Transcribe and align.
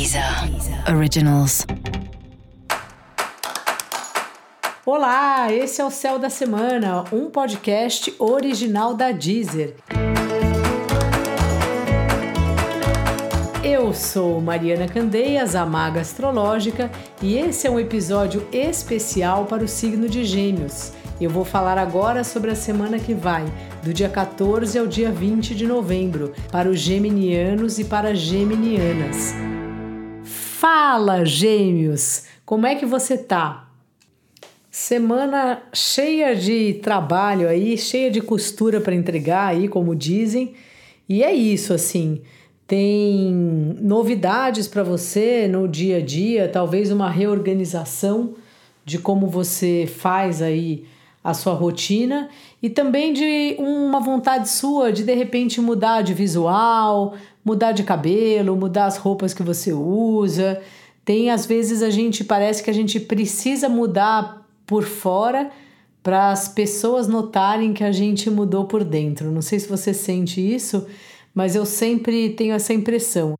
Deezer 0.00 0.24
Originals. 0.96 1.66
Olá, 4.86 5.52
esse 5.52 5.82
é 5.82 5.84
o 5.84 5.90
Céu 5.90 6.18
da 6.18 6.30
Semana, 6.30 7.04
um 7.12 7.28
podcast 7.28 8.14
original 8.18 8.94
da 8.94 9.12
Deezer. 9.12 9.76
Eu 13.62 13.92
sou 13.92 14.40
Mariana 14.40 14.88
Candeias, 14.88 15.54
a 15.54 15.66
Maga 15.66 16.00
Astrológica, 16.00 16.90
e 17.20 17.36
esse 17.36 17.66
é 17.66 17.70
um 17.70 17.78
episódio 17.78 18.48
especial 18.50 19.44
para 19.44 19.62
o 19.62 19.68
signo 19.68 20.08
de 20.08 20.24
Gêmeos. 20.24 20.92
Eu 21.20 21.28
vou 21.28 21.44
falar 21.44 21.76
agora 21.76 22.24
sobre 22.24 22.50
a 22.50 22.56
semana 22.56 22.98
que 22.98 23.12
vai, 23.12 23.44
do 23.82 23.92
dia 23.92 24.08
14 24.08 24.78
ao 24.78 24.86
dia 24.86 25.12
20 25.12 25.54
de 25.54 25.66
novembro, 25.66 26.32
para 26.50 26.70
os 26.70 26.80
geminianos 26.80 27.78
e 27.78 27.84
para 27.84 28.12
as 28.12 28.18
geminianas. 28.18 29.49
Fala, 30.60 31.24
Gêmeos! 31.24 32.24
Como 32.44 32.66
é 32.66 32.74
que 32.74 32.84
você 32.84 33.16
tá? 33.16 33.70
Semana 34.70 35.62
cheia 35.72 36.36
de 36.36 36.74
trabalho 36.82 37.48
aí, 37.48 37.78
cheia 37.78 38.10
de 38.10 38.20
costura 38.20 38.78
para 38.78 38.94
entregar 38.94 39.46
aí, 39.46 39.68
como 39.68 39.96
dizem. 39.96 40.52
E 41.08 41.24
é 41.24 41.32
isso, 41.32 41.72
assim. 41.72 42.20
Tem 42.66 43.32
novidades 43.80 44.68
para 44.68 44.82
você 44.82 45.48
no 45.48 45.66
dia 45.66 45.96
a 45.96 46.00
dia, 46.02 46.46
talvez 46.46 46.92
uma 46.92 47.08
reorganização 47.08 48.34
de 48.84 48.98
como 48.98 49.28
você 49.28 49.88
faz 49.90 50.42
aí 50.42 50.84
a 51.22 51.34
sua 51.34 51.52
rotina 51.52 52.28
e 52.62 52.70
também 52.70 53.12
de 53.12 53.56
uma 53.58 54.00
vontade 54.00 54.48
sua 54.48 54.92
de 54.92 55.04
de 55.04 55.14
repente 55.14 55.60
mudar 55.60 56.02
de 56.02 56.14
visual, 56.14 57.14
mudar 57.44 57.72
de 57.72 57.82
cabelo, 57.82 58.56
mudar 58.56 58.86
as 58.86 58.96
roupas 58.96 59.34
que 59.34 59.42
você 59.42 59.72
usa. 59.72 60.60
Tem 61.04 61.30
às 61.30 61.44
vezes 61.44 61.82
a 61.82 61.90
gente 61.90 62.24
parece 62.24 62.62
que 62.62 62.70
a 62.70 62.74
gente 62.74 62.98
precisa 62.98 63.68
mudar 63.68 64.46
por 64.66 64.84
fora 64.84 65.50
para 66.02 66.30
as 66.30 66.48
pessoas 66.48 67.06
notarem 67.06 67.74
que 67.74 67.84
a 67.84 67.92
gente 67.92 68.30
mudou 68.30 68.64
por 68.64 68.82
dentro. 68.82 69.30
Não 69.30 69.42
sei 69.42 69.58
se 69.58 69.68
você 69.68 69.92
sente 69.92 70.40
isso, 70.40 70.86
mas 71.34 71.54
eu 71.54 71.66
sempre 71.66 72.30
tenho 72.30 72.54
essa 72.54 72.72
impressão. 72.72 73.34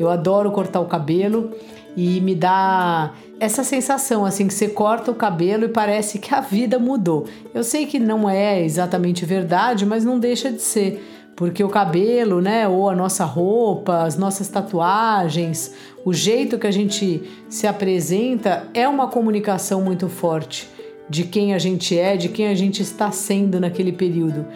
Eu 0.00 0.08
adoro 0.08 0.50
cortar 0.50 0.80
o 0.80 0.86
cabelo 0.86 1.50
e 1.94 2.22
me 2.22 2.34
dá 2.34 3.12
essa 3.38 3.62
sensação 3.62 4.24
assim 4.24 4.46
que 4.46 4.54
você 4.54 4.68
corta 4.68 5.10
o 5.10 5.14
cabelo 5.14 5.66
e 5.66 5.68
parece 5.68 6.18
que 6.18 6.34
a 6.34 6.40
vida 6.40 6.78
mudou. 6.78 7.26
Eu 7.52 7.62
sei 7.62 7.84
que 7.84 7.98
não 7.98 8.28
é 8.28 8.64
exatamente 8.64 9.26
verdade, 9.26 9.84
mas 9.84 10.02
não 10.02 10.18
deixa 10.18 10.50
de 10.50 10.62
ser, 10.62 11.32
porque 11.36 11.62
o 11.62 11.68
cabelo, 11.68 12.40
né, 12.40 12.66
ou 12.66 12.88
a 12.88 12.96
nossa 12.96 13.24
roupa, 13.26 14.04
as 14.04 14.16
nossas 14.16 14.48
tatuagens, 14.48 15.74
o 16.02 16.14
jeito 16.14 16.58
que 16.58 16.66
a 16.66 16.70
gente 16.70 17.22
se 17.50 17.66
apresenta 17.66 18.68
é 18.72 18.88
uma 18.88 19.06
comunicação 19.08 19.82
muito 19.82 20.08
forte 20.08 20.66
de 21.10 21.24
quem 21.24 21.52
a 21.52 21.58
gente 21.58 21.98
é, 21.98 22.16
de 22.16 22.30
quem 22.30 22.48
a 22.48 22.54
gente 22.54 22.80
está 22.80 23.10
sendo 23.10 23.60
naquele 23.60 23.92
período. 23.92 24.46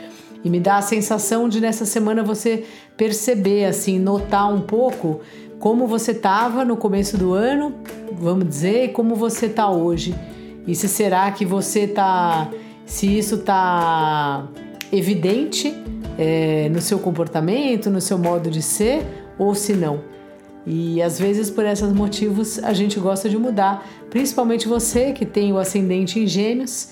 E 0.44 0.50
me 0.50 0.60
dá 0.60 0.76
a 0.76 0.82
sensação 0.82 1.48
de 1.48 1.60
nessa 1.60 1.86
semana 1.86 2.22
você 2.22 2.64
perceber, 2.96 3.64
assim, 3.64 3.98
notar 3.98 4.52
um 4.52 4.60
pouco 4.60 5.20
como 5.58 5.86
você 5.86 6.10
estava 6.10 6.64
no 6.64 6.76
começo 6.76 7.16
do 7.16 7.32
ano, 7.32 7.74
vamos 8.12 8.46
dizer, 8.46 8.84
e 8.84 8.88
como 8.88 9.14
você 9.14 9.46
está 9.46 9.70
hoje. 9.70 10.14
E 10.66 10.74
se 10.74 10.86
será 10.86 11.30
que 11.32 11.46
você 11.46 11.80
está, 11.80 12.50
se 12.84 13.18
isso 13.18 13.36
está 13.36 14.46
evidente 14.92 15.74
é, 16.18 16.68
no 16.68 16.82
seu 16.82 16.98
comportamento, 16.98 17.88
no 17.88 18.00
seu 18.00 18.18
modo 18.18 18.50
de 18.50 18.60
ser, 18.60 19.02
ou 19.38 19.54
se 19.54 19.72
não. 19.72 20.00
E 20.66 21.02
às 21.02 21.18
vezes 21.18 21.50
por 21.50 21.64
esses 21.64 21.92
motivos 21.92 22.62
a 22.62 22.72
gente 22.72 22.98
gosta 23.00 23.28
de 23.28 23.38
mudar, 23.38 23.86
principalmente 24.10 24.68
você 24.68 25.12
que 25.12 25.26
tem 25.26 25.52
o 25.52 25.58
ascendente 25.58 26.18
em 26.20 26.26
Gêmeos 26.26 26.90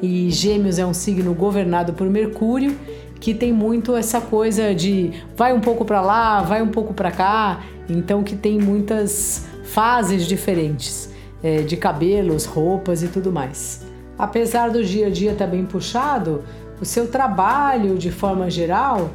e 0.00 0.30
Gêmeos 0.30 0.78
é 0.78 0.86
um 0.86 0.94
signo 0.94 1.34
governado 1.34 1.92
por 1.92 2.08
Mercúrio, 2.08 2.78
que 3.20 3.34
tem 3.34 3.52
muito 3.52 3.94
essa 3.94 4.20
coisa 4.20 4.74
de 4.74 5.12
vai 5.36 5.52
um 5.52 5.60
pouco 5.60 5.84
para 5.84 6.00
lá, 6.00 6.42
vai 6.42 6.62
um 6.62 6.68
pouco 6.68 6.92
para 6.92 7.10
cá, 7.10 7.60
então 7.88 8.22
que 8.22 8.34
tem 8.34 8.58
muitas 8.58 9.46
fases 9.64 10.26
diferentes 10.26 11.10
é, 11.42 11.62
de 11.62 11.76
cabelos, 11.76 12.44
roupas 12.44 13.02
e 13.02 13.08
tudo 13.08 13.30
mais. 13.30 13.84
Apesar 14.18 14.70
do 14.70 14.84
dia 14.84 15.06
a 15.06 15.10
dia 15.10 15.32
estar 15.32 15.44
tá 15.44 15.50
bem 15.50 15.64
puxado, 15.64 16.42
o 16.80 16.84
seu 16.84 17.08
trabalho 17.08 17.96
de 17.96 18.10
forma 18.10 18.50
geral 18.50 19.10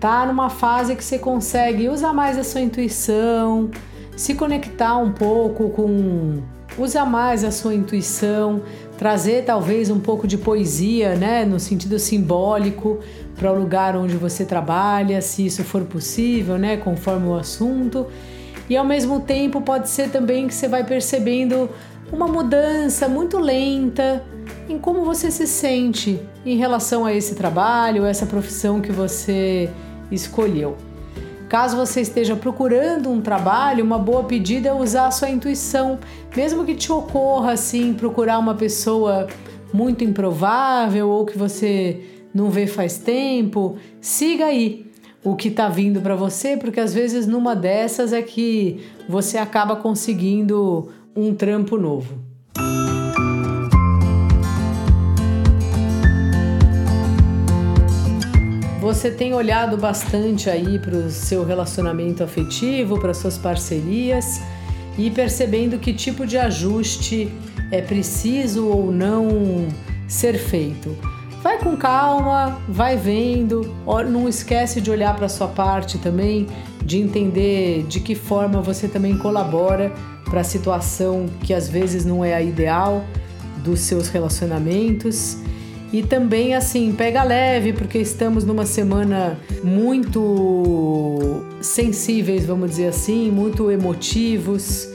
tá 0.00 0.26
numa 0.26 0.50
fase 0.50 0.94
que 0.96 1.04
você 1.04 1.18
consegue 1.18 1.88
usar 1.88 2.12
mais 2.12 2.36
a 2.36 2.44
sua 2.44 2.60
intuição, 2.60 3.70
se 4.16 4.34
conectar 4.34 4.96
um 4.96 5.12
pouco 5.12 5.70
com 5.70 6.42
usa 6.78 7.04
mais 7.04 7.44
a 7.44 7.50
sua 7.50 7.74
intuição, 7.74 8.62
trazer 9.04 9.44
talvez 9.44 9.90
um 9.90 10.00
pouco 10.00 10.26
de 10.26 10.38
poesia, 10.38 11.14
né, 11.14 11.44
no 11.44 11.60
sentido 11.60 11.98
simbólico 11.98 13.00
para 13.36 13.52
o 13.52 13.54
lugar 13.54 13.94
onde 13.94 14.16
você 14.16 14.46
trabalha, 14.46 15.20
se 15.20 15.44
isso 15.44 15.62
for 15.62 15.82
possível, 15.82 16.56
né, 16.56 16.78
conforme 16.78 17.28
o 17.28 17.34
assunto. 17.34 18.06
E 18.66 18.74
ao 18.74 18.82
mesmo 18.86 19.20
tempo 19.20 19.60
pode 19.60 19.90
ser 19.90 20.08
também 20.08 20.48
que 20.48 20.54
você 20.54 20.68
vai 20.68 20.84
percebendo 20.84 21.68
uma 22.10 22.26
mudança 22.26 23.06
muito 23.06 23.38
lenta 23.38 24.24
em 24.70 24.78
como 24.78 25.04
você 25.04 25.30
se 25.30 25.46
sente 25.46 26.18
em 26.46 26.56
relação 26.56 27.04
a 27.04 27.12
esse 27.12 27.34
trabalho, 27.34 28.06
essa 28.06 28.24
profissão 28.24 28.80
que 28.80 28.90
você 28.90 29.68
escolheu. 30.10 30.78
Caso 31.48 31.76
você 31.76 32.00
esteja 32.00 32.34
procurando 32.34 33.10
um 33.10 33.20
trabalho, 33.20 33.84
uma 33.84 33.98
boa 33.98 34.24
pedida 34.24 34.68
é 34.68 34.72
usar 34.72 35.06
a 35.06 35.10
sua 35.10 35.30
intuição, 35.30 35.98
mesmo 36.34 36.64
que 36.64 36.74
te 36.74 36.90
ocorra 36.90 37.52
assim 37.52 37.92
procurar 37.94 38.38
uma 38.38 38.54
pessoa 38.54 39.28
muito 39.72 40.02
improvável 40.04 41.08
ou 41.08 41.26
que 41.26 41.36
você 41.36 42.00
não 42.32 42.50
vê 42.50 42.66
faz 42.66 42.98
tempo, 42.98 43.76
siga 44.00 44.46
aí 44.46 44.86
o 45.22 45.36
que 45.36 45.48
está 45.48 45.68
vindo 45.68 46.00
para 46.00 46.14
você, 46.14 46.56
porque 46.56 46.80
às 46.80 46.92
vezes 46.92 47.26
numa 47.26 47.54
dessas 47.54 48.12
é 48.12 48.20
que 48.20 48.84
você 49.08 49.38
acaba 49.38 49.76
conseguindo 49.76 50.90
um 51.16 51.34
trampo 51.34 51.76
novo. 51.76 52.33
Você 58.84 59.10
tem 59.10 59.32
olhado 59.32 59.78
bastante 59.78 60.50
aí 60.50 60.78
para 60.78 60.94
o 60.94 61.10
seu 61.10 61.42
relacionamento 61.42 62.22
afetivo, 62.22 63.00
para 63.00 63.14
suas 63.14 63.38
parcerias 63.38 64.42
e 64.98 65.10
percebendo 65.10 65.78
que 65.78 65.94
tipo 65.94 66.26
de 66.26 66.36
ajuste 66.36 67.32
é 67.70 67.80
preciso 67.80 68.68
ou 68.68 68.92
não 68.92 69.68
ser 70.06 70.34
feito. 70.34 70.94
Vai 71.42 71.58
com 71.58 71.74
calma, 71.78 72.60
vai 72.68 72.94
vendo, 72.98 73.74
não 74.06 74.28
esquece 74.28 74.82
de 74.82 74.90
olhar 74.90 75.16
para 75.16 75.30
sua 75.30 75.48
parte 75.48 75.96
também, 75.96 76.46
de 76.84 77.00
entender 77.00 77.86
de 77.88 78.00
que 78.00 78.14
forma 78.14 78.60
você 78.60 78.86
também 78.86 79.16
colabora 79.16 79.94
para 80.26 80.42
a 80.42 80.44
situação 80.44 81.24
que 81.42 81.54
às 81.54 81.70
vezes 81.70 82.04
não 82.04 82.22
é 82.22 82.34
a 82.34 82.42
ideal 82.42 83.02
dos 83.64 83.80
seus 83.80 84.10
relacionamentos 84.10 85.38
e 85.94 86.02
também, 86.02 86.56
assim, 86.56 86.90
pega 86.90 87.22
leve, 87.22 87.72
porque 87.72 87.98
estamos 87.98 88.42
numa 88.42 88.66
semana 88.66 89.38
muito 89.62 91.40
sensíveis, 91.60 92.44
vamos 92.44 92.70
dizer 92.70 92.88
assim, 92.88 93.30
muito 93.30 93.70
emotivos. 93.70 94.88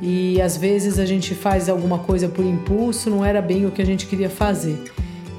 E 0.00 0.40
às 0.40 0.56
vezes 0.56 1.00
a 1.00 1.04
gente 1.04 1.34
faz 1.34 1.68
alguma 1.68 1.98
coisa 1.98 2.28
por 2.28 2.44
impulso, 2.44 3.10
não 3.10 3.24
era 3.24 3.42
bem 3.42 3.66
o 3.66 3.72
que 3.72 3.82
a 3.82 3.84
gente 3.84 4.06
queria 4.06 4.30
fazer. 4.30 4.80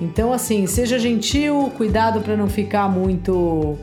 Então, 0.02 0.34
assim, 0.34 0.68
seja 0.68 1.00
gentil, 1.00 1.72
cuidado 1.78 2.20
para 2.20 2.36
não 2.36 2.50
ficar 2.50 2.90
muito 2.90 3.78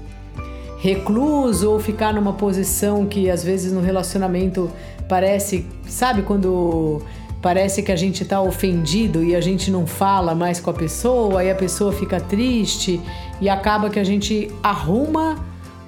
recluso 0.79 1.71
ou 1.71 1.81
ficar 1.81 2.13
numa 2.13 2.35
posição 2.35 3.07
que 3.07 3.31
às 3.31 3.43
vezes 3.43 3.73
no 3.73 3.81
relacionamento 3.81 4.71
parece, 5.09 5.65
sabe, 5.89 6.21
quando 6.21 7.01
parece 7.45 7.83
que 7.83 7.93
a 7.93 7.97
gente 7.97 8.23
está 8.23 8.41
ofendido 8.41 9.23
e 9.23 9.37
a 9.37 9.41
gente 9.43 9.71
não 9.71 9.87
fala 9.87 10.35
mais 10.35 10.61
com 10.61 10.71
a 10.71 10.73
pessoa, 10.73 11.41
aí 11.41 11.51
a 11.51 11.55
pessoa 11.55 11.93
fica 11.93 12.19
triste 12.19 12.99
e 13.39 13.51
acaba 13.51 13.91
que 13.91 14.01
a 14.01 14.03
gente 14.03 14.51
arruma 14.63 15.37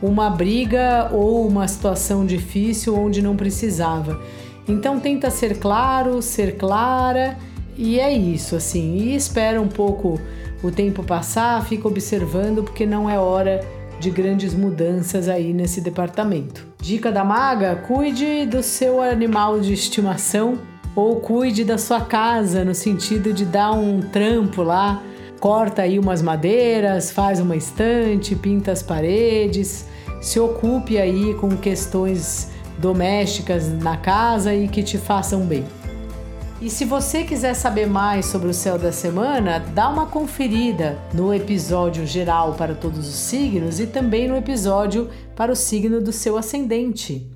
uma 0.02 0.28
briga 0.28 1.08
ou 1.10 1.48
uma 1.48 1.66
situação 1.66 2.26
difícil 2.26 2.94
onde 2.94 3.22
não 3.22 3.34
precisava. 3.34 4.20
Então 4.68 5.00
tenta 5.00 5.30
ser 5.30 5.58
claro, 5.58 6.20
ser 6.20 6.58
clara 6.58 7.38
e 7.74 7.98
é 7.98 8.12
isso 8.12 8.54
assim. 8.54 8.94
E 8.98 9.16
espera 9.16 9.58
um 9.58 9.68
pouco 9.68 10.20
o 10.62 10.70
tempo 10.70 11.02
passar, 11.02 11.64
fica 11.64 11.88
observando 11.88 12.64
porque 12.64 12.84
não 12.84 13.08
é 13.08 13.18
hora 13.18 13.66
de 13.98 14.10
grandes 14.10 14.52
mudanças 14.52 15.26
aí 15.26 15.54
nesse 15.54 15.80
departamento. 15.80 16.66
Dica 16.82 17.10
da 17.10 17.24
maga: 17.24 17.76
cuide 17.76 18.44
do 18.44 18.62
seu 18.62 19.00
animal 19.00 19.58
de 19.58 19.72
estimação 19.72 20.75
ou 20.96 21.20
cuide 21.20 21.62
da 21.62 21.78
sua 21.78 22.00
casa 22.00 22.64
no 22.64 22.74
sentido 22.74 23.32
de 23.32 23.44
dar 23.44 23.72
um 23.72 24.00
trampo 24.00 24.62
lá 24.62 25.02
corta 25.40 25.82
aí 25.82 25.98
umas 25.98 26.22
madeiras, 26.22 27.10
faz 27.10 27.40
uma 27.40 27.56
estante, 27.56 28.34
pinta 28.34 28.72
as 28.72 28.82
paredes, 28.82 29.86
se 30.20 30.40
ocupe 30.40 30.98
aí 30.98 31.34
com 31.34 31.56
questões 31.56 32.50
domésticas 32.78 33.68
na 33.68 33.96
casa 33.96 34.54
e 34.54 34.68
que 34.68 34.82
te 34.82 34.98
façam 34.98 35.42
bem. 35.42 35.64
E 36.60 36.70
se 36.70 36.86
você 36.86 37.22
quiser 37.22 37.54
saber 37.54 37.86
mais 37.86 38.26
sobre 38.26 38.48
o 38.48 38.54
céu 38.54 38.78
da 38.78 38.90
semana, 38.90 39.58
dá 39.58 39.90
uma 39.90 40.06
conferida 40.06 40.98
no 41.12 41.32
episódio 41.32 42.06
geral 42.06 42.54
para 42.54 42.74
todos 42.74 43.06
os 43.06 43.14
signos 43.14 43.78
e 43.78 43.86
também 43.86 44.26
no 44.26 44.36
episódio 44.36 45.10
para 45.34 45.52
o 45.52 45.56
signo 45.56 46.00
do 46.00 46.12
seu 46.12 46.38
ascendente. 46.38 47.35